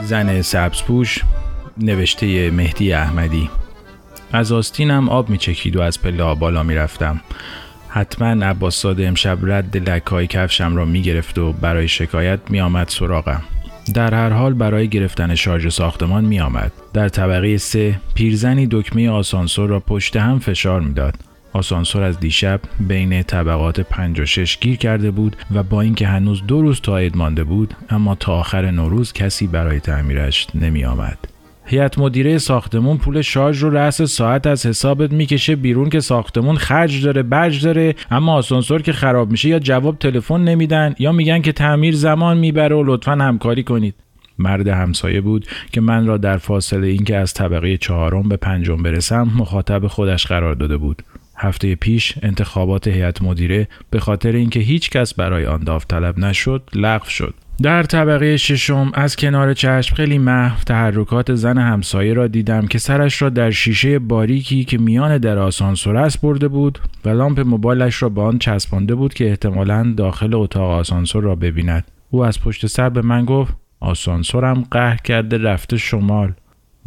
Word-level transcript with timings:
زن 0.00 0.42
سبزپوش 0.42 1.24
نوشته 1.78 2.50
مهدی 2.50 2.92
احمدی 2.92 3.50
از 4.32 4.52
آستینم 4.52 5.08
آب 5.08 5.30
میچکید 5.30 5.76
و 5.76 5.80
از 5.80 6.02
پله 6.02 6.34
بالا 6.34 6.62
می‌رفتم 6.62 7.20
حتما 7.88 8.46
عباس 8.46 8.76
ساده 8.76 9.08
امشب 9.08 9.38
رد 9.42 9.90
لکای 9.90 10.26
کفشم 10.26 10.76
را 10.76 10.84
می‌گرفت 10.84 11.38
و 11.38 11.52
برای 11.52 11.88
شکایت 11.88 12.40
میآمد 12.50 12.88
سراغم 12.88 13.42
در 13.94 14.14
هر 14.14 14.30
حال 14.30 14.54
برای 14.54 14.88
گرفتن 14.88 15.34
شارژ 15.34 15.68
ساختمان 15.68 16.24
می 16.24 16.40
آمد. 16.40 16.72
در 16.92 17.08
طبقه 17.08 17.56
سه 17.56 18.00
پیرزنی 18.14 18.68
دکمه 18.70 19.10
آسانسور 19.10 19.70
را 19.70 19.80
پشت 19.80 20.16
هم 20.16 20.38
فشار 20.38 20.80
می‌داد. 20.80 21.14
آسانسور 21.58 22.02
از 22.02 22.20
دیشب 22.20 22.60
بین 22.80 23.22
طبقات 23.22 23.80
5 23.80 24.20
و 24.20 24.24
6 24.26 24.58
گیر 24.58 24.76
کرده 24.76 25.10
بود 25.10 25.36
و 25.54 25.62
با 25.62 25.80
اینکه 25.80 26.06
هنوز 26.06 26.46
دو 26.46 26.62
روز 26.62 26.80
تا 26.80 26.98
عید 26.98 27.16
مانده 27.16 27.44
بود 27.44 27.74
اما 27.90 28.14
تا 28.14 28.32
آخر 28.32 28.70
نوروز 28.70 29.12
کسی 29.12 29.46
برای 29.46 29.80
تعمیرش 29.80 30.46
نمی 30.54 30.84
آمد. 30.84 31.18
هیئت 31.64 31.98
مدیره 31.98 32.38
ساختمون 32.38 32.96
پول 32.96 33.22
شارژ 33.22 33.62
رو 33.62 33.70
رأس 33.70 34.02
ساعت 34.02 34.46
از 34.46 34.66
حسابت 34.66 35.12
می‌کشه 35.12 35.56
بیرون 35.56 35.90
که 35.90 36.00
ساختمون 36.00 36.56
خرج 36.56 37.04
داره 37.04 37.22
برج 37.22 37.64
داره 37.64 37.94
اما 38.10 38.34
آسانسور 38.34 38.82
که 38.82 38.92
خراب 38.92 39.30
میشه 39.30 39.48
یا 39.48 39.58
جواب 39.58 39.98
تلفن 39.98 40.40
نمیدن 40.40 40.94
یا 40.98 41.12
میگن 41.12 41.42
که 41.42 41.52
تعمیر 41.52 41.94
زمان 41.94 42.38
می‌بره 42.38 42.76
و 42.76 42.82
لطفا 42.86 43.12
همکاری 43.12 43.62
کنید 43.62 43.94
مرد 44.38 44.68
همسایه 44.68 45.20
بود 45.20 45.46
که 45.72 45.80
من 45.80 46.06
را 46.06 46.16
در 46.16 46.36
فاصله 46.36 46.86
اینکه 46.86 47.16
از 47.16 47.34
طبقه 47.34 47.76
چهارم 47.76 48.28
به 48.28 48.36
پنجم 48.36 48.82
برسم 48.82 49.32
مخاطب 49.36 49.86
خودش 49.86 50.26
قرار 50.26 50.54
داده 50.54 50.76
بود 50.76 51.02
هفته 51.38 51.74
پیش 51.74 52.14
انتخابات 52.22 52.88
هیئت 52.88 53.22
مدیره 53.22 53.68
به 53.90 54.00
خاطر 54.00 54.32
اینکه 54.32 54.60
هیچ 54.60 54.90
کس 54.90 55.14
برای 55.14 55.46
آن 55.46 55.60
داوطلب 55.64 56.18
نشد 56.18 56.70
لغو 56.74 57.08
شد. 57.08 57.34
در 57.62 57.82
طبقه 57.82 58.36
ششم 58.36 58.90
از 58.94 59.16
کنار 59.16 59.54
چشم 59.54 59.96
خیلی 59.96 60.18
محو 60.18 60.64
تحرکات 60.64 61.34
زن 61.34 61.58
همسایه 61.58 62.12
را 62.12 62.26
دیدم 62.26 62.66
که 62.66 62.78
سرش 62.78 63.22
را 63.22 63.28
در 63.28 63.50
شیشه 63.50 63.98
باریکی 63.98 64.64
که 64.64 64.78
میان 64.78 65.18
در 65.18 65.38
آسانسور 65.38 65.96
است 65.96 66.20
برده 66.20 66.48
بود 66.48 66.78
و 67.04 67.08
لامپ 67.08 67.40
موبایلش 67.40 68.02
را 68.02 68.08
به 68.08 68.20
آن 68.20 68.38
چسبانده 68.38 68.94
بود 68.94 69.14
که 69.14 69.28
احتمالا 69.30 69.94
داخل 69.96 70.34
اتاق 70.34 70.70
آسانسور 70.70 71.22
را 71.22 71.34
ببیند. 71.34 71.84
او 72.10 72.24
از 72.24 72.40
پشت 72.40 72.66
سر 72.66 72.88
به 72.88 73.02
من 73.02 73.24
گفت 73.24 73.54
آسانسورم 73.80 74.64
قهر 74.70 74.96
کرده 74.96 75.38
رفته 75.38 75.76
شمال. 75.76 76.32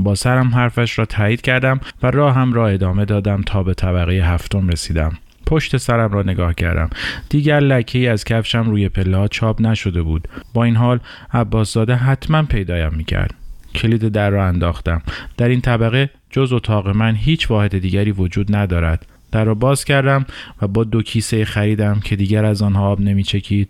با 0.03 0.15
سرم 0.15 0.47
حرفش 0.47 0.99
را 0.99 1.05
تایید 1.05 1.41
کردم 1.41 1.79
و 2.03 2.11
راهم 2.11 2.53
را 2.53 2.67
ادامه 2.67 3.05
دادم 3.05 3.41
تا 3.41 3.63
به 3.63 3.73
طبقه 3.73 4.13
هفتم 4.13 4.67
رسیدم. 4.67 5.17
پشت 5.45 5.77
سرم 5.77 6.11
را 6.11 6.23
نگاه 6.23 6.53
کردم. 6.53 6.89
دیگر 7.29 7.59
لکه 7.59 7.99
ای 7.99 8.07
از 8.07 8.23
کفشم 8.23 8.69
روی 8.69 8.89
پله 8.89 9.27
چاپ 9.27 9.61
نشده 9.61 10.01
بود. 10.01 10.27
با 10.53 10.63
این 10.63 10.75
حال 10.75 10.99
عباس 11.33 11.73
زاده 11.73 11.95
حتما 11.95 12.43
پیدایم 12.43 12.93
می‌کرد. 12.93 13.33
کلید 13.75 14.07
در 14.07 14.29
را 14.29 14.47
انداختم. 14.47 15.01
در 15.37 15.49
این 15.49 15.61
طبقه 15.61 16.09
جز 16.29 16.53
اتاق 16.53 16.87
من 16.87 17.15
هیچ 17.15 17.51
واحد 17.51 17.77
دیگری 17.77 18.11
وجود 18.11 18.55
ندارد. 18.55 19.05
در 19.31 19.43
را 19.43 19.55
باز 19.55 19.85
کردم 19.85 20.25
و 20.61 20.67
با 20.67 20.83
دو 20.83 21.01
کیسه 21.01 21.45
خریدم 21.45 21.99
که 22.03 22.15
دیگر 22.15 22.45
از 22.45 22.61
آنها 22.61 22.87
آب 22.87 23.01
نمیچکید 23.01 23.69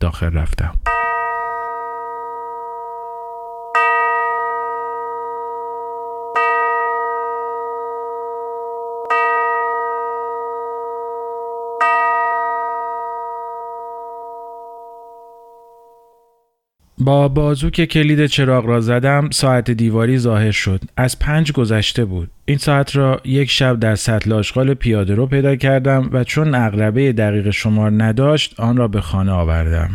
داخل 0.00 0.32
رفتم. 0.32 0.74
با 17.04 17.28
بازو 17.28 17.70
که 17.70 17.86
کلید 17.86 18.26
چراغ 18.26 18.66
را 18.66 18.80
زدم 18.80 19.30
ساعت 19.30 19.70
دیواری 19.70 20.18
ظاهر 20.18 20.50
شد. 20.50 20.80
از 20.96 21.18
پنج 21.18 21.52
گذشته 21.52 22.04
بود. 22.04 22.30
این 22.44 22.58
ساعت 22.58 22.96
را 22.96 23.20
یک 23.24 23.50
شب 23.50 23.80
در 23.80 23.94
سطل 23.94 24.32
آشغال 24.32 24.74
پیاده 24.74 25.14
رو 25.14 25.26
پیدا 25.26 25.56
کردم 25.56 26.10
و 26.12 26.24
چون 26.24 26.54
اغربه 26.54 27.12
دقیق 27.12 27.50
شمار 27.50 27.90
نداشت 27.90 28.60
آن 28.60 28.76
را 28.76 28.88
به 28.88 29.00
خانه 29.00 29.32
آوردم. 29.32 29.90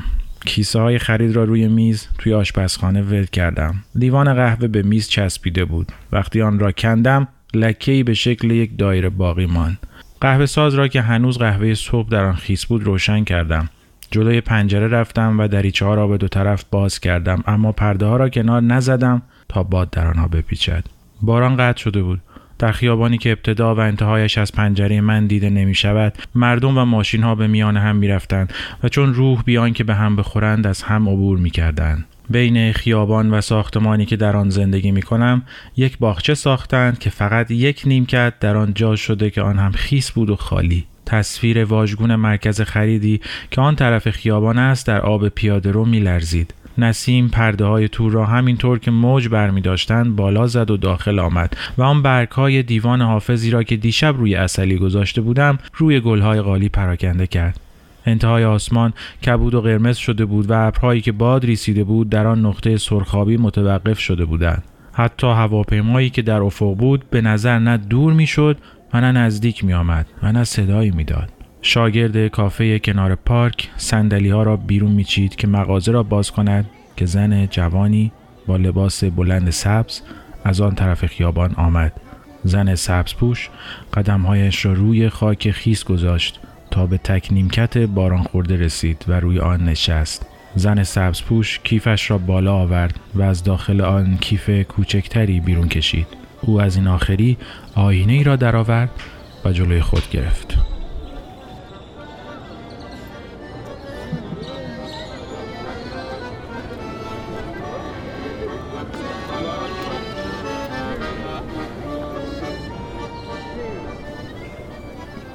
کیسه 0.46 0.80
های 0.80 1.00
خرید 1.00 1.36
را 1.36 1.44
روی 1.44 1.68
میز 1.68 2.08
توی 2.18 2.34
آشپزخانه 2.34 3.02
ول 3.02 3.26
کردم. 3.26 3.76
لیوان 3.96 4.34
قهوه 4.34 4.68
به 4.68 4.82
میز 4.82 5.10
چسبیده 5.10 5.66
بود. 5.66 5.92
وقتی 6.12 6.42
آن 6.42 6.60
را 6.60 6.72
کندم 6.72 7.28
لکه 7.54 8.04
به 8.04 8.14
شکل 8.14 8.52
یک 8.52 8.78
دایره 8.78 9.10
باقی 9.10 9.46
ماند. 9.46 9.78
قهوه 10.22 10.46
ساز 10.46 10.74
را 10.74 10.88
که 10.88 11.02
هنوز 11.02 11.38
قهوه 11.38 11.74
صبح 11.74 12.10
در 12.10 12.24
آن 12.24 12.36
خیس 12.36 12.66
بود 12.66 12.84
روشن 12.84 13.24
کردم. 13.24 13.70
جلوی 14.12 14.42
پنجره 14.42 14.88
رفتم 14.88 15.40
و 15.40 15.48
دریچه 15.48 15.86
ها 15.86 15.96
را 15.96 16.08
به 16.08 16.18
دو 16.18 16.28
طرف 16.28 16.64
باز 16.72 17.00
کردم. 17.00 17.44
اما 17.48 17.72
پرده 17.72 18.06
ها 18.06 18.18
را 18.18 18.30
کنار 18.30 18.62
نزدم 18.62 19.22
تا 19.50 19.64
باد 19.64 19.90
در 19.90 20.08
آنها 20.08 20.28
بپیچد. 20.28 20.84
باران 21.22 21.56
قطع 21.58 21.78
شده 21.78 22.04
بود. 22.04 22.22
در 22.60 22.72
خیابانی 22.72 23.18
که 23.18 23.32
ابتدا 23.32 23.76
و 23.76 23.80
انتهایش 23.80 24.38
از 24.38 24.52
پنجره 24.52 25.02
من 25.02 25.28
دیده 25.28 25.50
نمی 25.50 25.76
شود 25.76 26.14
مردم 26.36 26.78
و 26.78 26.86
ماشین 26.86 27.24
ها 27.24 27.36
به 27.36 27.48
میان 27.48 27.78
هم 27.78 27.96
می 27.96 28.08
رفتند 28.08 28.54
و 28.84 28.90
چون 28.90 29.14
روح 29.14 29.44
بیان 29.44 29.74
که 29.74 29.84
به 29.84 29.96
هم 29.96 30.16
بخورند 30.16 30.68
از 30.68 30.82
هم 30.82 31.10
عبور 31.10 31.38
می 31.38 31.50
کردند. 31.50 32.06
بین 32.30 32.74
خیابان 32.74 33.34
و 33.34 33.42
ساختمانی 33.42 34.06
که 34.06 34.16
در 34.16 34.38
آن 34.38 34.50
زندگی 34.50 34.92
می 34.92 35.02
کنم 35.02 35.42
یک 35.78 35.98
باغچه 35.98 36.34
ساختند 36.34 37.00
که 37.00 37.10
فقط 37.10 37.52
یک 37.52 37.82
نیمکت 37.86 38.34
در 38.40 38.58
آن 38.58 38.74
جا 38.74 38.96
شده 38.96 39.30
که 39.30 39.42
آن 39.42 39.60
هم 39.60 39.72
خیس 39.72 40.12
بود 40.12 40.30
و 40.30 40.36
خالی. 40.36 40.86
تصویر 41.08 41.66
واژگون 41.66 42.16
مرکز 42.16 42.62
خریدی 42.62 43.22
که 43.52 43.62
آن 43.62 43.76
طرف 43.76 44.10
خیابان 44.10 44.58
است 44.58 44.88
در 44.88 45.02
آب 45.02 45.30
پیاده 45.30 45.72
رو 45.72 45.86
میلرزید. 45.86 46.54
نسیم 46.78 47.28
پرده 47.28 47.66
های 47.66 47.88
تور 47.88 48.12
را 48.12 48.26
همینطور 48.26 48.80
که 48.80 48.92
موج 48.92 49.28
برمی 49.28 49.62
داشتند 49.62 50.16
بالا 50.16 50.48
زد 50.48 50.72
و 50.72 50.78
داخل 50.78 51.20
آمد 51.20 51.58
و 51.78 51.84
آن 51.84 52.02
برگ 52.02 52.30
های 52.30 52.64
دیوان 52.64 53.02
حافظی 53.02 53.52
را 53.52 53.64
که 53.64 53.76
دیشب 53.76 54.18
روی 54.18 54.36
اصلی 54.36 54.78
گذاشته 54.78 55.22
بودم 55.22 55.58
روی 55.74 56.00
گل 56.00 56.20
های 56.20 56.42
قالی 56.42 56.70
پراکنده 56.70 57.28
کرد. 57.28 57.60
انتهای 58.06 58.46
آسمان 58.46 58.94
کبود 59.26 59.54
و 59.54 59.62
قرمز 59.62 59.98
شده 59.98 60.26
بود 60.26 60.50
و 60.50 60.68
ابرهایی 60.68 61.02
که 61.02 61.12
باد 61.12 61.46
ریسیده 61.46 61.84
بود 61.84 62.10
در 62.10 62.28
آن 62.28 62.46
نقطه 62.46 62.78
سرخابی 62.78 63.38
متوقف 63.38 64.00
شده 64.00 64.26
بودند. 64.26 64.64
حتی 64.94 65.28
هواپیمایی 65.28 66.10
که 66.10 66.22
در 66.22 66.42
افق 66.42 66.76
بود 66.76 67.10
به 67.10 67.22
نظر 67.22 67.60
نه 67.60 67.78
دور 67.78 68.14
می‌شد 68.14 68.58
نه 68.94 69.12
نزدیک 69.12 69.64
می 69.64 69.74
آمد 69.74 70.06
و 70.24 70.32
نه 70.32 70.44
صدایی 70.44 70.92
می‌داد. 70.92 71.30
شاگرد 71.62 72.28
کافه 72.28 72.80
کنار 72.80 73.16
پارک 73.16 73.70
سندلی 73.78 74.30
ها 74.30 74.44
را 74.44 74.56
بیرون 74.56 74.92
میچید 74.92 75.36
که 75.36 75.48
مغازه 75.48 75.92
را 75.92 76.04
باز 76.04 76.32
کند 76.32 76.70
که 76.96 77.06
زن 77.06 77.46
جوانی 77.46 78.12
با 78.48 78.58
لباس 78.58 79.04
بلند 79.04 79.50
سبز 79.50 80.02
از 80.44 80.62
آن 80.62 80.76
طرف 80.76 81.06
خیابان 81.06 81.54
آمد. 81.54 81.94
زن 82.44 82.76
سبز 82.76 83.14
پوش 83.14 83.50
قدمهایش 83.94 84.66
را 84.66 84.74
روی 84.74 85.10
خاک 85.10 85.52
خیس 85.52 85.84
گذاشت 85.84 86.40
تا 86.72 86.86
به 86.86 86.98
تک 86.98 87.28
نیمکت 87.32 87.78
باران 87.78 88.24
خورده 88.24 88.58
رسید 88.58 89.06
و 89.08 89.20
روی 89.20 89.40
آن 89.40 89.66
نشست. 89.66 90.26
زن 90.56 90.84
سبز 90.84 91.22
پوش 91.22 91.60
کیفش 91.64 92.12
را 92.12 92.18
بالا 92.18 92.56
آورد 92.56 93.00
و 93.16 93.22
از 93.22 93.44
داخل 93.44 93.82
آن 93.82 94.18
کیف 94.18 94.50
کوچکتری 94.50 95.40
بیرون 95.40 95.68
کشید. 95.68 96.08
او 96.48 96.62
از 96.62 96.76
این 96.76 96.88
آخری 96.88 97.38
آینه 97.76 98.14
ای 98.14 98.24
را 98.24 98.36
درآورد 98.36 98.90
و 99.46 99.52
جلوی 99.52 99.82
خود 99.82 100.10
گرفت. 100.10 100.58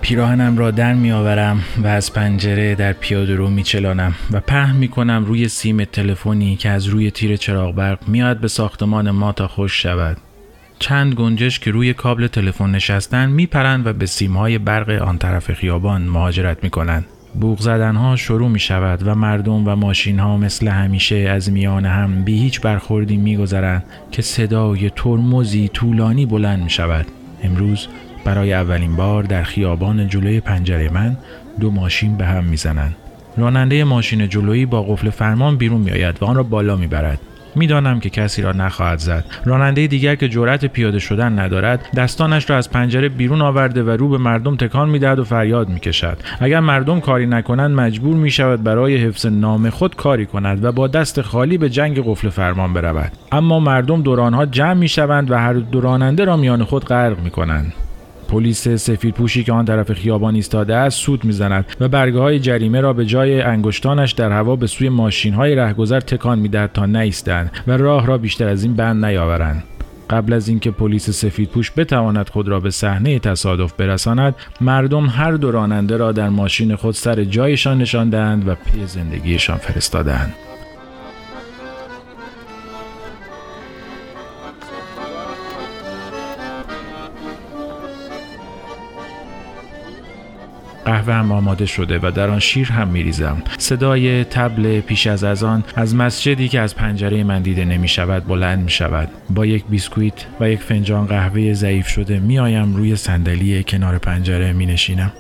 پیراهنم 0.01 0.59
را 0.59 0.71
در 0.71 0.95
می 0.95 1.13
آورم 1.13 1.65
و 1.83 1.87
از 1.87 2.13
پنجره 2.13 2.75
در 2.75 2.93
پیاده 2.93 3.35
رو 3.35 3.51
می 3.51 3.63
چلانم 3.63 4.15
و 4.31 4.41
پهن 4.41 4.77
می 4.77 4.89
کنم 4.89 5.25
روی 5.25 5.49
سیم 5.49 5.85
تلفنی 5.85 6.57
که 6.57 6.69
از 6.69 6.87
روی 6.87 7.11
تیر 7.11 7.37
چراغ 7.37 7.75
برق 7.75 8.09
میاد 8.09 8.39
به 8.39 8.49
ساختمان 8.49 9.11
ما 9.11 9.33
تا 9.33 9.49
خوش 9.49 9.83
شود. 9.83 10.32
چند 10.83 11.15
گنجش 11.15 11.59
که 11.59 11.71
روی 11.71 11.95
کابل 11.95 12.27
تلفن 12.27 12.71
نشستن 12.71 13.31
میپرند 13.31 13.87
و 13.87 13.93
به 13.93 14.07
سیمهای 14.07 14.59
برق 14.59 14.91
آن 15.03 15.19
طرف 15.19 15.53
خیابان 15.53 16.03
مهاجرت 16.03 16.65
می‌کنند 16.65 17.07
بوغ 17.41 17.61
زدن 17.61 17.97
ها 17.97 18.17
شروع 18.17 18.49
می 18.49 18.59
شود 18.59 19.07
و 19.07 19.15
مردم 19.15 19.69
و 19.69 19.77
ماشین 19.77 20.19
ها 20.19 20.37
مثل 20.37 20.69
همیشه 20.69 21.17
از 21.17 21.51
میان 21.51 21.87
هم 21.87 22.25
بی 22.25 22.39
هیچ 22.39 22.61
برخوردی 22.61 23.17
می 23.17 23.37
گذرند 23.37 23.85
که 24.13 24.23
صدای 24.23 24.91
ترمزی 24.91 25.69
طولانی 25.69 26.27
بلند 26.27 26.63
می 26.63 26.71
شود. 26.71 27.07
امروز 27.43 27.87
برای 28.25 28.53
اولین 28.53 28.97
بار 28.97 29.23
در 29.23 29.43
خیابان 29.43 30.09
جلوی 30.09 30.41
پنجره 30.41 30.89
من 30.89 31.17
دو 31.61 31.71
ماشین 31.71 32.17
به 32.17 32.27
هم 32.27 32.45
می‌زنند. 32.45 32.97
راننده 33.37 33.85
ماشین 33.85 34.29
جلویی 34.29 34.67
با 34.67 34.83
قفل 34.83 35.11
فرمان 35.11 35.57
بیرون 35.57 35.81
می 35.81 35.91
آید 35.91 36.23
و 36.23 36.25
آن 36.25 36.37
را 36.37 36.43
بالا 36.43 36.77
می 36.77 36.87
برد. 36.87 37.21
می‌دانم 37.57 38.01
که 38.01 38.11
کسی 38.11 38.43
را 38.43 38.53
نخواهد 38.53 38.99
زد. 38.99 39.25
راننده 39.45 39.87
دیگر 39.87 40.15
که 40.15 40.29
جرأت 40.29 40.65
پیاده 40.65 40.99
شدن 40.99 41.39
ندارد 41.39 41.89
دستانش 41.97 42.51
را 42.51 42.57
از 42.57 42.71
پنجره 42.71 43.09
بیرون 43.09 43.43
آورده 43.43 43.83
و 43.83 43.91
رو 43.91 44.09
به 44.09 44.19
مردم 44.19 44.57
تکان 44.57 44.89
می‌دهد 44.89 45.19
و 45.19 45.25
فریاد 45.25 45.69
می‌کشد. 45.69 46.19
اگر 46.41 46.61
مردم 46.61 47.01
کاری 47.01 47.27
نکنند 47.27 47.77
مجبور 47.77 48.17
می 48.17 48.31
شود 48.31 48.63
برای 48.63 48.97
حفظ 48.97 49.27
نام 49.27 49.71
خود 49.71 49.97
کاری 49.97 50.27
کند 50.27 50.65
و 50.65 50.73
با 50.73 50.87
دست 50.87 51.23
خالی 51.23 51.59
به 51.59 51.71
جنگ 51.71 52.03
قفل 52.05 52.29
فرمان 52.29 52.73
برود. 52.73 53.13
اما 53.33 53.61
مردم 53.61 54.03
دورانها 54.03 54.47
جمع 54.47 54.75
می 54.75 54.89
شوند 54.89 55.31
و 55.31 55.35
هر 55.35 55.53
دو 55.53 55.81
راننده 55.81 56.25
را 56.25 56.37
میان 56.37 56.65
خود 56.65 56.85
غرق 56.85 57.21
می 57.21 57.31
کنند 57.31 57.73
پلیس 58.33 58.69
سفید 58.69 59.15
پوشی 59.15 59.45
که 59.45 59.53
آن 59.53 59.65
طرف 59.65 59.93
خیابان 59.93 60.35
ایستاده 60.35 60.77
است 60.77 60.99
سود 60.99 61.25
می‌زند 61.25 61.67
و 61.81 61.89
برگه 61.89 62.19
های 62.19 62.39
جریمه 62.39 62.81
را 62.81 62.93
به 62.93 63.07
جای 63.07 63.43
انگشتانش 63.43 64.13
در 64.13 64.33
هوا 64.33 64.57
به 64.57 64.67
سوی 64.67 64.89
ماشین 64.89 65.35
های 65.35 65.55
رهگذر 65.55 66.01
تکان 66.01 66.39
می‌دهد 66.39 66.73
تا 66.73 66.87
نایستند 66.87 67.51
و 67.67 67.77
راه 67.77 68.07
را 68.07 68.19
بیشتر 68.19 68.49
از 68.49 68.65
این 68.65 68.75
بند 68.75 69.05
نیاورند. 69.05 69.65
قبل 70.11 70.33
از 70.33 70.49
اینکه 70.49 70.71
پلیس 70.71 71.11
سفید 71.11 71.49
پوش 71.49 71.73
بتواند 71.77 72.29
خود 72.29 72.49
را 72.49 72.61
به 72.61 72.71
صحنه 72.71 73.19
تصادف 73.19 73.73
برساند 73.73 74.35
مردم 74.61 75.07
هر 75.07 75.33
دو 75.33 75.51
راننده 75.51 75.97
را 75.97 76.13
در 76.13 76.29
ماشین 76.29 76.77
خود 76.77 76.95
سر 76.95 77.25
جایشان 77.25 77.79
نشاندند 77.79 78.49
و 78.49 78.55
پی 78.55 78.87
زندگیشان 78.87 79.57
فرستادند. 79.57 80.35
قهوه 90.93 91.15
هم 91.15 91.33
آماده 91.33 91.67
شده 91.67 91.99
و 92.03 92.11
در 92.11 92.31
آن 92.31 92.39
شیر 92.39 92.73
هم 92.73 92.89
میریزم. 92.89 93.43
صدای 93.59 94.25
تبل 94.25 94.81
پیش 94.81 95.07
از 95.07 95.25
از 95.25 95.45
آن 95.45 95.65
از 95.77 95.95
مسجدی 95.95 96.49
که 96.49 96.61
از 96.61 96.77
پنجره 96.77 97.25
من 97.25 97.43
دیده 97.43 97.65
نمی 97.65 97.89
شود 97.89 98.27
بلند 98.27 98.65
می 98.65 98.71
شود 98.71 99.09
با 99.31 99.47
یک 99.47 99.65
بیسکویت 99.71 100.27
و 100.41 100.51
یک 100.51 100.61
فنجان 100.61 101.07
قهوه 101.07 101.53
ضعیف 101.53 101.89
شده 101.89 102.19
می 102.19 102.39
آیم 102.39 102.77
روی 102.77 102.97
صندلی 102.97 103.65
کنار 103.65 103.99
پنجره 103.99 104.53
می 104.53 104.67
نشینم 104.67 105.13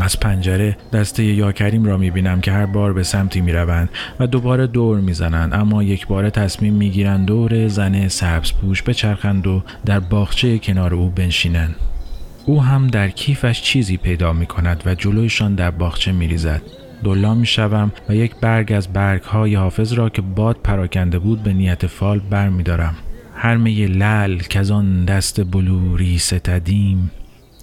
از 0.00 0.20
پنجره 0.20 0.76
دسته 0.92 1.24
یا 1.24 1.52
کریم 1.52 1.84
را 1.84 1.96
می 1.96 2.10
بینم 2.10 2.40
که 2.40 2.52
هر 2.52 2.66
بار 2.66 2.92
به 2.92 3.02
سمتی 3.02 3.40
می 3.40 3.52
روند 3.52 3.88
و 4.20 4.26
دوباره 4.26 4.66
دور 4.66 5.00
می 5.00 5.12
زنند 5.12 5.54
اما 5.54 5.82
یک 5.82 6.06
بار 6.06 6.30
تصمیم 6.30 6.74
می 6.74 6.90
گیرند 6.90 7.26
دور 7.26 7.68
زن 7.68 8.08
سبز 8.08 8.52
پوش 8.52 8.82
بچرخند 8.82 9.46
و 9.46 9.62
در 9.86 10.00
باغچه 10.00 10.58
کنار 10.58 10.94
او 10.94 11.10
بنشینند. 11.10 11.76
او 12.46 12.62
هم 12.62 12.86
در 12.86 13.08
کیفش 13.08 13.62
چیزی 13.62 13.96
پیدا 13.96 14.32
می 14.32 14.46
کند 14.46 14.82
و 14.86 14.94
جلویشان 14.94 15.54
در 15.54 15.70
باغچه 15.70 16.12
می 16.12 16.26
ریزد. 16.26 16.62
دلا 17.04 17.34
می 17.34 17.46
شوم 17.46 17.92
و 18.08 18.14
یک 18.14 18.34
برگ 18.40 18.72
از 18.72 18.92
برگ 18.92 19.22
های 19.22 19.54
حافظ 19.54 19.92
را 19.92 20.08
که 20.08 20.22
باد 20.22 20.56
پراکنده 20.64 21.18
بود 21.18 21.42
به 21.42 21.52
نیت 21.52 21.86
فال 21.86 22.18
بر 22.18 22.48
می 22.48 22.62
دارم. 22.62 22.94
می 23.58 23.86
لل 23.86 24.40
آن 24.72 25.04
دست 25.04 25.44
بلوری 25.44 26.18
ستدیم 26.18 27.10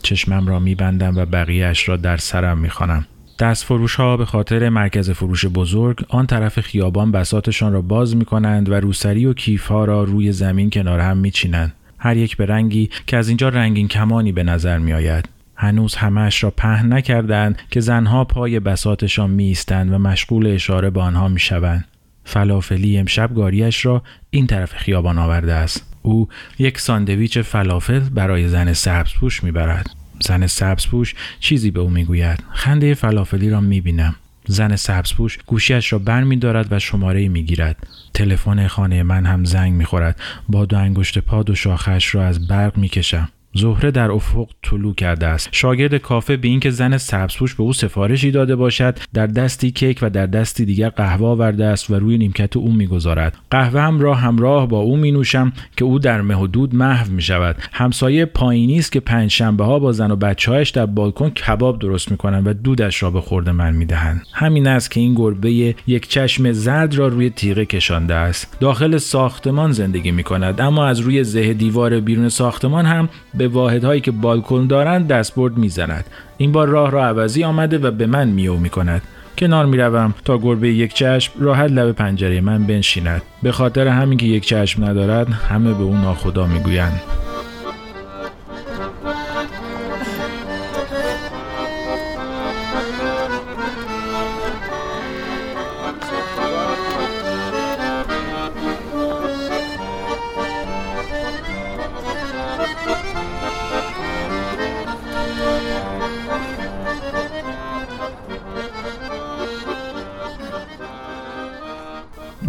چشمم 0.03 0.47
را 0.47 0.59
می 0.59 0.75
بندم 0.75 1.17
و 1.17 1.25
بقیهش 1.25 1.89
را 1.89 1.97
در 1.97 2.17
سرم 2.17 2.57
می 2.57 2.69
خانم. 2.69 3.05
دست 3.39 3.63
فروش 3.63 3.95
ها 3.95 4.17
به 4.17 4.25
خاطر 4.25 4.69
مرکز 4.69 5.09
فروش 5.09 5.45
بزرگ 5.45 6.05
آن 6.09 6.27
طرف 6.27 6.59
خیابان 6.59 7.11
بساتشان 7.11 7.73
را 7.73 7.81
باز 7.81 8.15
می 8.15 8.25
کنند 8.25 8.69
و 8.69 8.73
روسری 8.73 9.25
و 9.25 9.33
کیف 9.33 9.67
ها 9.67 9.85
را 9.85 10.03
روی 10.03 10.31
زمین 10.31 10.69
کنار 10.69 10.99
هم 10.99 11.17
می 11.17 11.31
چینند. 11.31 11.73
هر 11.99 12.17
یک 12.17 12.37
به 12.37 12.45
رنگی 12.45 12.89
که 13.07 13.17
از 13.17 13.27
اینجا 13.27 13.49
رنگین 13.49 13.87
کمانی 13.87 14.31
به 14.31 14.43
نظر 14.43 14.77
می 14.77 14.93
آید. 14.93 15.29
هنوز 15.55 15.95
همش 15.95 16.43
را 16.43 16.51
پهن 16.51 16.93
نکردند 16.93 17.59
که 17.71 17.79
زنها 17.79 18.25
پای 18.25 18.59
بساتشان 18.59 19.29
می 19.29 19.55
و 19.69 19.99
مشغول 19.99 20.47
اشاره 20.47 20.89
به 20.89 21.01
آنها 21.01 21.27
می 21.27 21.39
شوند. 21.39 21.85
فلافلی 22.23 22.97
امشب 22.97 23.35
گاریش 23.35 23.85
را 23.85 24.03
این 24.29 24.47
طرف 24.47 24.73
خیابان 24.73 25.17
آورده 25.17 25.53
است. 25.53 25.97
او 26.01 26.27
یک 26.59 26.79
ساندویچ 26.79 27.37
فلافل 27.37 27.99
برای 27.99 28.47
زن 28.47 28.73
سبزپوش 28.73 29.43
می‌برد. 29.43 29.89
زن 30.19 30.47
سبزپوش 30.47 31.15
چیزی 31.39 31.71
به 31.71 31.79
او 31.79 31.89
می‌گوید. 31.89 32.43
خنده 32.51 32.93
فلافلی 32.93 33.49
را 33.49 33.61
می‌بینم. 33.61 34.15
زن 34.51 34.75
سبزپوش 34.75 35.37
گوشیش 35.45 35.93
را 35.93 35.99
بر 35.99 36.23
می 36.23 36.35
دارد 36.35 36.67
و 36.73 36.79
شماره 36.79 37.27
می 37.27 37.43
گیرد. 37.43 37.87
تلفن 38.13 38.67
خانه 38.67 39.03
من 39.03 39.25
هم 39.25 39.45
زنگ 39.45 39.73
می 39.73 39.85
خورد. 39.85 40.19
با 40.49 40.65
دو 40.65 40.77
انگشت 40.77 41.19
پا 41.19 41.49
دوشاخش 41.49 42.15
را 42.15 42.25
از 42.25 42.47
برق 42.47 42.77
می 42.77 42.89
کشم. 42.89 43.29
زهره 43.53 43.91
در 43.91 44.11
افق 44.11 44.47
طلوع 44.63 44.95
کرده 44.95 45.27
است. 45.27 45.49
شاگرد 45.51 45.95
کافه 45.95 46.37
به 46.37 46.47
اینکه 46.47 46.69
زن 46.69 46.97
سبزپوش 46.97 47.55
به 47.55 47.63
او 47.63 47.73
سفارشی 47.73 48.31
داده 48.31 48.55
باشد 48.55 48.97
در 49.13 49.27
دستی 49.27 49.71
کیک 49.71 49.99
و 50.01 50.09
در 50.09 50.25
دستی 50.25 50.65
دیگر 50.65 50.89
قهوه 50.89 51.27
آورده 51.27 51.65
است 51.65 51.89
و 51.89 51.95
روی 51.95 52.17
نیمکت 52.17 52.57
او 52.57 52.73
می‌گذارد. 52.73 53.37
قهوه 53.51 53.81
هم 53.81 53.99
را 53.99 54.15
همراه 54.15 54.67
با 54.67 54.79
او 54.79 54.97
می 54.97 55.11
نوشم 55.11 55.53
که 55.77 55.85
او 55.85 55.99
در 55.99 56.21
مه 56.21 56.35
و 56.35 56.47
دود 56.47 56.75
محو 56.75 57.11
می 57.11 57.21
شود 57.21 57.55
همسایه 57.71 58.25
پایینی 58.25 58.79
است 58.79 58.91
که 58.91 58.99
پنج 58.99 59.31
شنبه 59.31 59.63
ها 59.63 59.79
با 59.79 59.91
زن 59.91 60.11
و 60.11 60.15
بچههایش 60.15 60.69
در 60.69 60.85
بالکن 60.85 61.29
کباب 61.29 61.79
درست 61.79 62.11
می‌کنند 62.11 62.47
و 62.47 62.53
دودش 62.53 63.03
را 63.03 63.11
به 63.11 63.21
خورد 63.21 63.49
من 63.49 63.75
می‌دهند. 63.75 64.21
همین 64.33 64.67
است 64.67 64.91
که 64.91 64.99
این 64.99 65.15
گربه 65.15 65.51
یک 65.87 66.07
چشم 66.07 66.51
زرد 66.51 66.95
را 66.95 67.07
روی 67.07 67.29
تیغه 67.29 67.65
کشانده 67.65 68.15
است. 68.15 68.57
داخل 68.59 68.97
ساختمان 68.97 69.71
زندگی 69.71 70.11
می 70.11 70.23
کند 70.23 70.61
اما 70.61 70.85
از 70.85 70.99
روی 70.99 71.23
زه 71.23 71.53
دیوار 71.53 71.99
بیرون 71.99 72.29
ساختمان 72.29 72.85
هم 72.85 73.09
به 73.39 73.47
واحدهایی 73.47 74.01
که 74.01 74.11
بالکن 74.11 74.67
دارند 74.67 75.07
دستبرد 75.07 75.57
می‌زند. 75.57 76.05
این 76.37 76.51
بار 76.51 76.67
راه 76.67 76.91
را 76.91 77.05
عوضی 77.05 77.43
آمده 77.43 77.77
و 77.77 77.91
به 77.91 78.05
من 78.05 78.27
میو 78.27 78.55
می‌کند. 78.55 79.01
کنار 79.37 79.65
می‌روم 79.65 80.13
تا 80.25 80.37
گربه 80.37 80.69
یک 80.69 80.93
چشم 80.93 81.33
راحت 81.39 81.71
لب 81.71 81.91
پنجره 81.91 82.41
من 82.41 82.63
بنشیند. 82.63 83.21
به 83.43 83.51
خاطر 83.51 83.87
همین 83.87 84.17
که 84.17 84.25
یک 84.25 84.45
چشم 84.45 84.83
ندارد 84.83 85.27
همه 85.27 85.73
به 85.73 85.83
او 85.83 85.97
ناخدا 85.97 86.47
می‌گویند. 86.47 87.01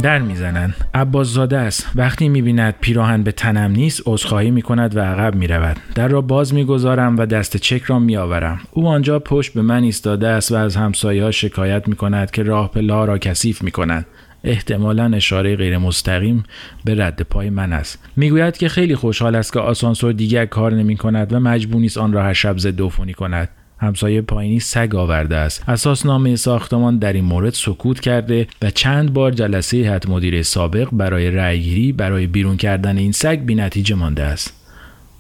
در 0.03 0.19
می‌زنند. 0.19 0.75
عباس 0.95 1.27
زاده 1.27 1.59
است. 1.59 1.91
وقتی 1.95 2.29
می‌بیند 2.29 2.75
پیراهن 2.81 3.23
به 3.23 3.33
تنم 3.33 3.71
نیست 3.71 4.03
عذرخواهی 4.07 4.51
می‌کند 4.51 4.97
و 4.97 5.01
عقب 5.01 5.35
می‌رود. 5.35 5.77
در 5.95 6.09
را 6.09 6.21
باز 6.21 6.55
می‌گذارم 6.55 7.19
و 7.19 7.27
دست 7.27 7.57
چک 7.57 7.83
را 7.83 7.99
میآورم. 7.99 8.61
او 8.71 8.89
آنجا 8.89 9.19
پشت 9.19 9.55
به 9.55 9.63
من 9.63 9.83
ایستاده 9.83 10.29
است 10.29 10.53
و 10.53 10.55
از 10.55 10.77
همسایه 10.77 11.25
ها 11.25 11.31
شکایت 11.31 11.89
می‌کند 11.89 12.31
که 12.31 12.43
راه 12.43 12.71
پلا 12.71 13.05
را 13.05 13.19
کثیف 13.19 13.63
می‌کنند 13.63 14.07
احتمالا 14.45 15.13
اشاره 15.15 15.57
غیر 15.57 15.79
مستقیم 15.79 16.43
به 16.85 17.05
رد 17.05 17.23
پای 17.23 17.51
من 17.51 17.73
است. 17.73 17.99
می‌گوید 18.17 18.57
که 18.57 18.69
خیلی 18.69 18.97
خوشحال 18.97 19.35
است 19.35 19.53
که 19.53 19.61
آسانسور 19.61 20.13
دیگر 20.13 20.47
کار 20.47 20.75
نمی 20.75 20.97
کند 20.97 21.33
و 21.33 21.41
مجبور 21.41 21.81
نیست 21.81 21.99
آن 21.99 22.13
را 22.13 22.23
هر 22.23 22.33
شب 22.33 22.59
ضد 22.59 22.81
کند. 23.13 23.49
همسایه 23.81 24.23
پایینی 24.23 24.61
سگ 24.61 24.95
آورده 24.95 25.37
است 25.37 25.69
اساسنامه 25.69 26.37
ساختمان 26.37 26.99
در 26.99 27.13
این 27.13 27.25
مورد 27.25 27.53
سکوت 27.53 28.01
کرده 28.01 28.47
و 28.63 28.71
چند 28.71 29.13
بار 29.13 29.31
جلسه 29.31 29.77
هیئت 29.77 30.09
مدیره 30.09 30.43
سابق 30.43 30.89
برای 30.93 31.31
رأیگیری 31.31 31.93
برای 31.93 32.27
بیرون 32.27 32.57
کردن 32.57 32.99
این 32.99 33.13
سگ 33.13 33.39
بی 33.39 33.55
نتیجه 33.55 33.95
مانده 33.95 34.23
است 34.23 34.61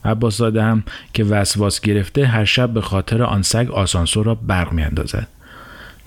عباس 0.04 0.36
زاده 0.36 0.62
هم 0.62 0.82
که 1.14 1.24
وسواس 1.24 1.80
گرفته 1.80 2.26
هر 2.26 2.44
شب 2.44 2.70
به 2.70 2.80
خاطر 2.80 3.22
آن 3.22 3.42
سگ 3.42 3.70
آسانسور 3.70 4.26
را 4.26 4.34
برق 4.34 4.72
میاندازد 4.72 5.28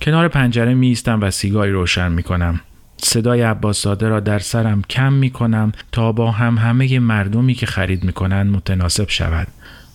کنار 0.01 0.27
پنجره 0.27 0.73
می 0.73 0.97
و 1.07 1.31
سیگاری 1.31 1.71
روشن 1.71 2.11
می 2.11 2.23
کنم. 2.23 2.59
صدای 2.97 3.41
عباس 3.41 3.83
زاده 3.83 4.07
را 4.07 4.19
در 4.19 4.39
سرم 4.39 4.81
کم 4.89 5.13
می 5.13 5.29
کنم 5.29 5.71
تا 5.91 6.11
با 6.11 6.31
هم 6.31 6.57
همه 6.57 6.99
مردمی 6.99 7.53
که 7.53 7.65
خرید 7.65 8.03
می 8.03 8.13
کنند 8.13 8.55
متناسب 8.55 9.09
شود. 9.09 9.47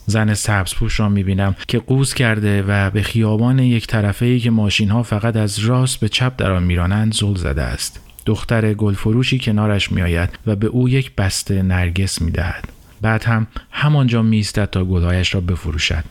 زن 0.09 0.35
سبزپوش 0.35 1.01
را 1.01 1.09
می‌بینم 1.09 1.55
که 1.69 1.79
قوز 1.79 2.15
کرده 2.15 2.65
و 2.69 2.91
به 2.91 3.03
خیابان 3.03 3.59
یک 3.59 3.87
طرفه 3.87 4.27
ای 4.27 4.41
که 4.41 4.51
ماشین 4.51 4.89
ها 4.89 5.03
فقط 5.03 5.37
از 5.37 5.59
راست 5.59 6.01
به 6.01 6.09
چپ 6.09 6.33
در 6.37 6.51
آن 6.51 6.63
میرانند 6.63 7.15
زل 7.15 7.35
زده 7.35 7.63
است. 7.63 8.01
دختر 8.27 8.75
گلفروشی 8.75 9.39
کنارش 9.39 9.93
میآید 9.93 10.39
و 10.47 10.57
به 10.57 10.67
او 10.67 10.89
یک 10.89 11.13
بسته 11.17 11.63
نرگس 11.63 12.23
می‌دهد. 12.23 12.69
بعد 13.01 13.25
هم 13.25 13.47
همانجا 13.71 14.23
میایستد 14.23 14.71
تا 14.71 14.85
گلهایش 14.85 15.35
را 15.35 15.41
بفروشد. 15.41 16.05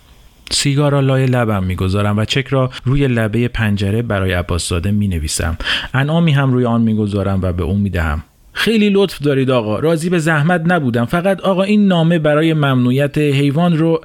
سیگار 0.52 0.92
را 0.92 1.00
لای 1.00 1.26
لبم 1.26 1.64
می‌گذارم 1.64 2.18
و 2.18 2.26
چک 2.26 2.48
را 2.48 2.72
روی 2.86 3.08
لبه 3.08 3.48
پنجره 3.48 4.02
برای 4.02 4.34
عباس 4.34 4.70
زاده 4.70 4.92
می 4.92 5.08
نویسم 5.08 5.58
انعامی 5.94 6.32
هم 6.32 6.54
روی 6.54 6.66
آن 6.66 6.82
می‌گذارم 6.82 7.40
و 7.42 7.54
به 7.54 7.64
او 7.64 7.78
می‌دهم. 7.78 8.24
خیلی 8.58 8.90
لطف 8.90 9.22
دارید 9.22 9.52
آقا. 9.52 9.80
راضی 9.80 10.10
به 10.10 10.20
زحمت 10.20 10.62
نبودم. 10.66 11.06
فقط 11.06 11.42
آقا 11.42 11.64
این 11.64 11.88
نامه 11.88 12.20
برای 12.20 12.54
ممنوعیت 12.54 13.18
حیوان 13.18 13.78
رو 13.78 14.02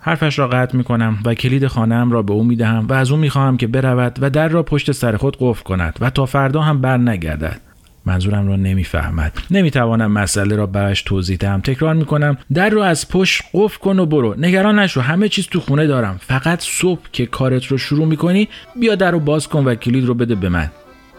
حرفش 0.00 0.38
را 0.38 0.48
قطع 0.48 0.76
می 0.76 0.84
کنم 0.84 1.18
و 1.24 1.34
کلید 1.34 1.66
خانم 1.66 2.12
را 2.12 2.22
به 2.22 2.32
او 2.32 2.44
می 2.44 2.56
دهم 2.56 2.86
و 2.88 2.92
از 2.92 3.10
او 3.10 3.16
می 3.16 3.30
خواهم 3.30 3.56
که 3.56 3.66
برود 3.66 4.18
و 4.20 4.30
در 4.30 4.48
را 4.48 4.62
پشت 4.62 4.92
سر 4.92 5.16
خود 5.16 5.36
قفل 5.40 5.62
کند 5.62 5.98
و 6.00 6.10
تا 6.10 6.26
فردا 6.26 6.60
هم 6.60 6.80
بر 6.80 6.96
نگردد. 6.96 7.60
منظورم 8.06 8.48
را 8.48 8.56
نمی‌فهمد. 8.56 9.32
نمی‌توانم 9.50 10.12
مسئله 10.12 10.56
را 10.56 10.66
برش 10.66 11.02
توضیح 11.02 11.36
دهم. 11.36 11.60
تکرار 11.60 11.94
می‌کنم. 11.94 12.36
در 12.54 12.70
رو 12.70 12.80
از 12.80 13.08
پشت 13.08 13.42
قفل 13.54 13.78
کن 13.78 13.98
و 13.98 14.06
برو. 14.06 14.34
نگران 14.38 14.78
نشو. 14.78 15.00
همه 15.00 15.28
چیز 15.28 15.46
تو 15.46 15.60
خونه 15.60 15.86
دارم. 15.86 16.20
فقط 16.20 16.60
صبح 16.62 17.00
که 17.12 17.26
کارت 17.26 17.66
رو 17.66 17.78
شروع 17.78 18.06
می‌کنی 18.06 18.48
بیا 18.80 18.94
در 18.94 19.10
رو 19.10 19.20
باز 19.20 19.48
کن 19.48 19.64
و 19.64 19.74
کلید 19.74 20.04
رو 20.04 20.14
بده 20.14 20.34
به 20.34 20.48
من. 20.48 20.70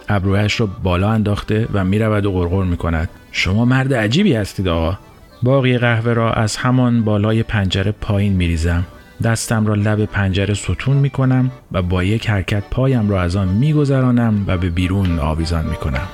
ابروهش 0.09 0.59
را 0.59 0.69
بالا 0.83 1.09
انداخته 1.09 1.67
و 1.73 1.83
می‌رود 1.83 2.25
و 2.25 2.31
غرغر 2.31 2.63
می‌کند. 2.63 3.09
شما 3.31 3.65
مرد 3.65 3.93
عجیبی 3.93 4.33
هستید 4.33 4.67
آقا. 4.67 4.97
باقی 5.43 5.77
قهوه 5.77 6.13
را 6.13 6.33
از 6.33 6.57
همان 6.57 7.03
بالای 7.03 7.43
پنجره 7.43 7.91
پایین 7.91 8.33
میریزم. 8.33 8.83
دستم 9.23 9.65
را 9.65 9.75
لب 9.75 10.05
پنجره 10.05 10.53
ستون 10.53 10.97
می 10.97 11.09
کنم 11.09 11.51
و 11.71 11.81
با 11.81 12.03
یک 12.03 12.29
حرکت 12.29 12.63
پایم 12.71 13.09
را 13.09 13.21
از 13.21 13.35
آن 13.35 13.47
می 13.47 13.73
گذرانم 13.73 14.43
و 14.47 14.57
به 14.57 14.69
بیرون 14.69 15.19
آویزان 15.19 15.65
می 15.65 15.75
کنم. 15.75 16.07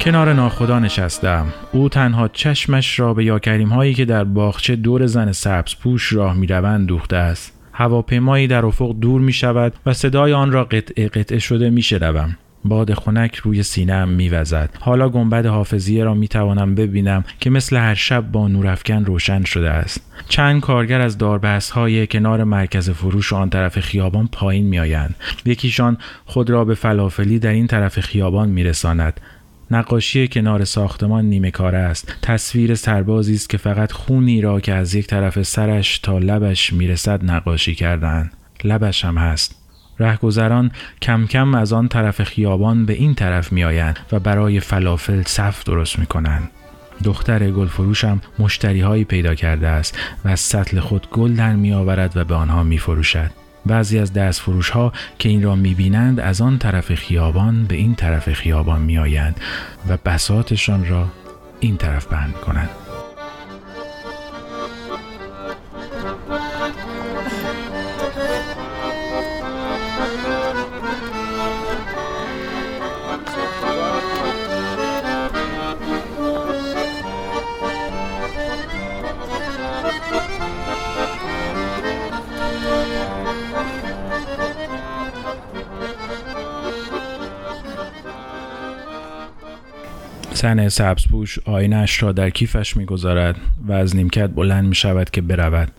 کنار 0.00 0.32
ناخدا 0.32 0.78
نشستم. 0.78 1.46
او 1.72 1.88
تنها 1.88 2.28
چشمش 2.28 3.00
را 3.00 3.14
به 3.14 3.24
یاکریم 3.24 3.68
هایی 3.68 3.94
که 3.94 4.04
در 4.04 4.24
باغچه 4.24 4.76
دور 4.76 5.06
زن 5.06 5.32
سبز 5.32 5.74
پوش 5.82 6.12
راه 6.12 6.36
می‌روند 6.36 6.86
دوخته 6.86 7.16
است. 7.16 7.58
هواپیمایی 7.72 8.46
در 8.46 8.66
افق 8.66 8.94
دور 9.00 9.20
می 9.20 9.32
شود 9.32 9.72
و 9.86 9.92
صدای 9.92 10.32
آن 10.32 10.52
را 10.52 10.64
قطعه 10.64 11.08
قطعه 11.08 11.38
شده 11.38 11.70
می 11.70 11.82
شنوم. 11.82 12.36
باد 12.64 12.94
خنک 12.94 13.36
روی 13.36 13.62
سینه‌ام 13.62 14.08
میوزد. 14.08 14.70
حالا 14.80 15.08
گنبد 15.08 15.46
حافظیه 15.46 16.04
را 16.04 16.14
می 16.14 16.28
توانم 16.28 16.74
ببینم 16.74 17.24
که 17.40 17.50
مثل 17.50 17.76
هر 17.76 17.94
شب 17.94 18.32
با 18.32 18.48
نورافکن 18.48 19.04
روشن 19.04 19.44
شده 19.44 19.70
است. 19.70 20.00
چند 20.28 20.60
کارگر 20.60 21.00
از 21.00 21.18
داربست 21.18 21.70
های 21.70 22.06
کنار 22.06 22.44
مرکز 22.44 22.90
فروش 22.90 23.32
آن 23.32 23.50
طرف 23.50 23.80
خیابان 23.80 24.28
پایین 24.32 24.66
میآیند. 24.66 25.14
یکیشان 25.44 25.96
خود 26.26 26.50
را 26.50 26.64
به 26.64 26.74
فلافلی 26.74 27.38
در 27.38 27.50
این 27.50 27.66
طرف 27.66 28.00
خیابان 28.00 28.48
میرساند. 28.48 29.20
نقاشی 29.70 30.28
کنار 30.28 30.64
ساختمان 30.64 31.24
نیمه 31.24 31.50
کاره 31.50 31.78
است. 31.78 32.16
تصویر 32.22 32.74
سربازی 32.74 33.34
است 33.34 33.50
که 33.50 33.58
فقط 33.58 33.92
خونی 33.92 34.40
را 34.40 34.60
که 34.60 34.74
از 34.74 34.94
یک 34.94 35.06
طرف 35.06 35.42
سرش 35.42 35.98
تا 35.98 36.18
لبش 36.18 36.72
می‌رسد 36.72 37.24
نقاشی 37.24 37.74
کردن 37.74 38.30
لبش 38.64 39.04
هم 39.04 39.18
هست. 39.18 39.56
رهگذران 39.98 40.70
کم 41.02 41.26
کم 41.26 41.54
از 41.54 41.72
آن 41.72 41.88
طرف 41.88 42.22
خیابان 42.22 42.86
به 42.86 42.92
این 42.92 43.14
طرف 43.14 43.52
میآیند 43.52 43.98
و 44.12 44.20
برای 44.20 44.60
فلافل 44.60 45.22
صف 45.22 45.64
درست 45.64 45.98
می‌کنند. 45.98 46.50
دختر 47.04 47.50
گلفروشم 47.50 48.20
مشتری 48.38 48.80
هایی 48.80 49.04
پیدا 49.04 49.34
کرده 49.34 49.68
است 49.68 49.98
و 50.24 50.28
از 50.28 50.40
سطل 50.40 50.80
خود 50.80 51.06
گل 51.10 51.34
در 51.34 51.56
می 51.56 51.72
آورد 51.72 52.16
و 52.16 52.24
به 52.24 52.34
آنها 52.34 52.62
می 52.62 52.78
فروشد. 52.78 53.30
بعضی 53.66 53.98
از 53.98 54.12
دست 54.12 54.40
فروش 54.40 54.70
ها 54.70 54.92
که 55.18 55.28
این 55.28 55.42
را 55.42 55.54
می 55.54 55.74
بینند 55.74 56.20
از 56.20 56.40
آن 56.40 56.58
طرف 56.58 56.94
خیابان 56.94 57.64
به 57.64 57.74
این 57.74 57.94
طرف 57.94 58.32
خیابان 58.32 58.80
می 58.80 58.98
آیند 58.98 59.40
و 59.88 59.96
بساتشان 60.04 60.88
را 60.88 61.06
این 61.60 61.76
طرف 61.76 62.06
بند 62.06 62.34
کنند. 62.34 62.79
زن 90.40 90.68
سبزپوش 90.68 91.38
آینش 91.38 92.02
را 92.02 92.12
در 92.12 92.30
کیفش 92.30 92.76
می‌گذارد 92.76 93.36
و 93.66 93.72
از 93.72 93.96
نیمکت 93.96 94.30
بلند 94.30 94.68
می 94.68 94.74
شود 94.74 95.10
که 95.10 95.20
برود. 95.20 95.70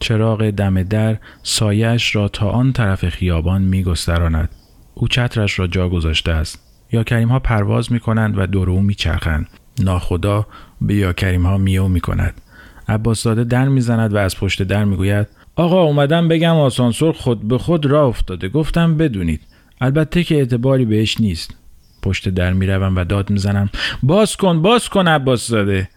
چراغ 0.00 0.50
دم 0.50 0.82
در 0.82 1.16
سایش 1.42 2.16
را 2.16 2.28
تا 2.28 2.50
آن 2.50 2.72
طرف 2.72 3.08
خیابان 3.08 3.62
می 3.62 3.82
گستراند. 3.82 4.48
او 4.94 5.08
چترش 5.08 5.58
را 5.58 5.66
جا 5.66 5.88
گذاشته 5.88 6.32
است. 6.32 6.58
یا 6.92 7.04
کریم 7.04 7.28
ها 7.28 7.38
پرواز 7.38 7.92
می 7.92 8.00
کنند 8.00 8.38
و 8.38 8.46
دور 8.46 8.70
او 8.70 8.80
می 8.80 8.94
چرخند. 8.94 9.48
ناخدا 9.78 10.46
به 10.80 10.94
یا 10.94 11.12
کریم 11.12 11.46
ها 11.46 11.58
میو 11.58 11.88
می 11.88 12.00
کند. 12.00 12.40
عباس 12.88 13.22
زاده 13.22 13.44
در 13.44 13.68
می‌زند 13.68 14.14
و 14.14 14.16
از 14.16 14.36
پشت 14.36 14.62
در 14.62 14.84
می‌گوید 14.84 15.26
آقا 15.56 15.82
اومدم 15.82 16.28
بگم 16.28 16.56
آسانسور 16.56 17.12
خود 17.12 17.48
به 17.48 17.58
خود 17.58 17.86
راه 17.86 18.08
افتاده 18.08 18.48
گفتم 18.48 18.96
بدونید 18.96 19.40
البته 19.80 20.24
که 20.24 20.34
اعتباری 20.34 20.84
بهش 20.84 21.20
نیست 21.20 21.54
پشت 22.02 22.28
در 22.28 22.52
می‌روم 22.52 22.96
و 22.96 23.04
داد 23.04 23.30
می‌زنم. 23.30 23.70
باز 24.02 24.36
کن 24.36 24.62
باز 24.62 24.88
کن 24.88 25.08
عباس 25.08 25.48
زاده 25.48 25.88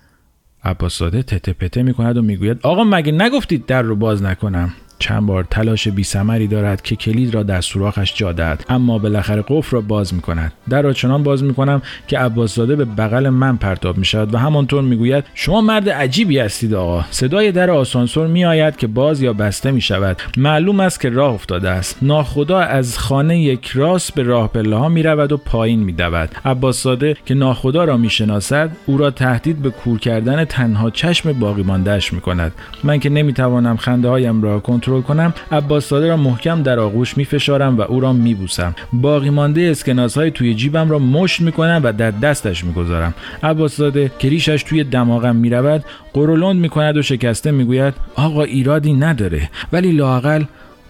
عباس 0.63 1.00
زاده 1.00 1.24
تته 1.24 1.53
پته 1.53 1.83
می‌کند 1.83 2.17
و 2.17 2.22
می‌گوید 2.22 2.60
آقا 2.63 2.83
مگه 2.83 3.12
نگفتید 3.12 3.65
در 3.65 3.81
رو 3.81 3.95
باز 3.95 4.24
نکنم؟ 4.24 4.74
چند 5.03 5.25
بار 5.25 5.43
تلاش 5.43 5.88
بی 5.88 6.03
سمری 6.03 6.48
دارد 6.48 6.81
که 6.81 6.95
کلید 6.95 7.33
را 7.33 7.43
در 7.43 7.62
سوراخش 7.62 8.13
جا 8.15 8.31
دهد. 8.31 8.65
اما 8.69 8.98
بالاخره 8.98 9.43
قفل 9.48 9.72
را 9.72 9.81
باز 9.81 10.13
می 10.13 10.22
کند. 10.22 10.51
در 10.69 10.81
را 10.81 10.93
چنان 10.93 11.24
باز 11.24 11.43
می 11.43 11.53
کنم 11.53 11.81
که 12.07 12.19
عباس 12.19 12.55
زاده 12.55 12.75
به 12.75 12.86
بغل 12.86 13.29
من 13.29 13.57
پرتاب 13.57 13.98
می 13.98 14.05
شود 14.05 14.33
و 14.33 14.38
همانطور 14.38 14.81
می 14.81 14.95
گوید 14.95 15.24
شما 15.33 15.62
مرد 15.62 15.89
عجیبی 15.89 16.39
هستید 16.39 16.74
آقا. 16.74 17.05
صدای 17.12 17.51
در 17.51 17.72
آسانسور 17.72 18.27
می 18.27 18.45
آید 18.45 18.75
که 18.75 18.88
باز 18.88 19.22
یا 19.22 19.33
بسته 19.33 19.72
می 19.72 19.81
شود. 19.81 20.22
معلوم 20.38 20.79
است 20.79 21.00
که 21.00 21.10
راه 21.10 21.33
افتاده 21.33 21.69
است. 21.69 21.98
ناخدا 22.01 22.60
از 22.60 22.98
خانه 22.98 23.41
یک 23.41 23.67
راست 23.67 24.13
به 24.13 24.24
راه 24.24 24.48
پله 24.48 24.75
ها 24.75 24.89
می 24.89 25.03
رود 25.03 25.31
و 25.31 25.38
پایین 25.38 25.79
می 25.79 25.91
دود. 25.91 26.29
عباس 26.45 26.83
زاده 26.83 27.17
که 27.25 27.33
ناخدا 27.33 27.83
را 27.83 27.98
می 27.98 28.10
شناسد 28.10 28.69
او 28.86 28.98
را 28.98 29.12
تهدید 29.12 29.62
به 29.62 29.69
کور 29.69 30.00
کردن 30.00 30.45
تنها 30.45 30.89
چشم 30.89 31.33
باقی 31.33 31.63
ماندهش 31.63 32.13
می 32.13 32.22
کند. 32.22 32.51
من 32.83 33.00
که 33.00 33.10
نمی 33.10 33.33
توانم 33.33 33.77
خنده 33.77 34.10
هایم 34.10 34.41
را 34.41 34.60
کنترل 34.60 34.92
کنترل 35.01 35.01
کنم 35.01 35.33
عباس 35.51 35.85
ساده 35.85 36.07
را 36.07 36.17
محکم 36.17 36.63
در 36.63 36.79
آغوش 36.79 37.17
میفشارم 37.17 37.77
و 37.77 37.81
او 37.81 38.00
را 38.00 38.13
میبوسم. 38.13 38.75
باقی 38.93 39.29
مانده 39.29 39.62
اسکناس 39.62 40.17
های 40.17 40.31
توی 40.31 40.53
جیبم 40.53 40.89
را 40.89 41.00
مشت 41.00 41.41
می‌کنم 41.41 41.81
و 41.83 41.93
در 41.93 42.12
دستش 42.12 42.63
می‌گذارم. 42.63 43.13
عباس 43.43 43.75
ساده 43.75 44.12
که 44.19 44.29
ریشش 44.29 44.63
توی 44.63 44.83
دماغم 44.83 45.35
می‌رود 45.35 45.83
قرولند 46.13 46.59
می‌کند 46.59 46.97
و 46.97 47.01
شکسته 47.01 47.51
می‌گوید 47.51 47.93
آقا 48.15 48.43
ایرادی 48.43 48.93
نداره 48.93 49.50
ولی 49.73 49.91
لاقل 49.91 50.43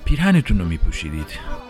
پیرهنتون 0.06 0.60
رو 0.60 0.66
میپوشیدید. 0.66 1.63